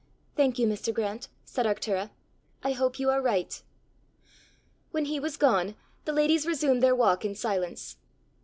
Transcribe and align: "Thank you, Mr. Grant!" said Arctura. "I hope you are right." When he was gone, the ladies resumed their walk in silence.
"Thank 0.35 0.57
you, 0.57 0.65
Mr. 0.65 0.91
Grant!" 0.91 1.27
said 1.45 1.67
Arctura. 1.67 2.09
"I 2.63 2.71
hope 2.71 2.97
you 2.97 3.11
are 3.11 3.21
right." 3.21 3.61
When 4.89 5.05
he 5.05 5.19
was 5.19 5.37
gone, 5.37 5.75
the 6.05 6.11
ladies 6.11 6.47
resumed 6.47 6.81
their 6.81 6.95
walk 6.95 7.23
in 7.23 7.35
silence. 7.35 7.97